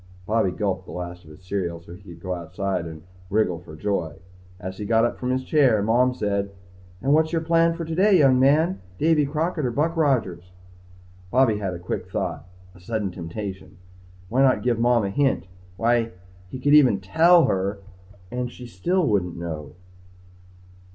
_Bobby 0.25 0.49
gulped 0.49 0.87
the 0.87 0.91
last 0.93 1.25
of 1.25 1.29
his 1.29 1.43
cereal 1.43 1.79
so 1.79 1.93
he 1.93 2.01
could 2.01 2.19
go 2.21 2.33
outside 2.33 2.85
and 2.87 3.03
wriggle 3.29 3.59
for 3.59 3.75
joy. 3.75 4.15
As 4.59 4.79
he 4.79 4.83
got 4.85 5.05
up 5.05 5.19
from 5.19 5.29
his 5.29 5.43
chair, 5.43 5.83
Mom 5.83 6.15
said, 6.15 6.49
"And 7.03 7.13
what's 7.13 7.31
your 7.31 7.43
plan 7.43 7.75
for 7.75 7.85
today, 7.85 8.17
young 8.17 8.39
man? 8.39 8.81
Davy 8.97 9.27
Crockett 9.27 9.63
or 9.63 9.69
Buck 9.69 9.95
Rogers?" 9.95 10.53
Bobby 11.29 11.59
had 11.59 11.75
a 11.75 11.77
quick 11.79 12.09
thought 12.09 12.47
a 12.73 12.79
sudden 12.79 13.11
temptation. 13.11 13.77
Why 14.27 14.41
not 14.41 14.63
give 14.63 14.79
Mom 14.79 15.05
a 15.05 15.11
hint? 15.11 15.45
Why 15.77 16.13
he 16.49 16.57
could 16.59 16.73
even 16.73 16.99
tell 16.99 17.45
her 17.45 17.77
and 18.31 18.51
she 18.51 18.65
still 18.65 19.05
wouldn't 19.05 19.37
know. 19.37 19.75